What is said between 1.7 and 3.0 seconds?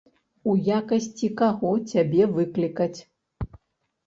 цябе выклікаць?